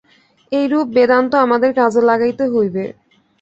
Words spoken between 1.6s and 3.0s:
কাজে লাগাইতে হইবে।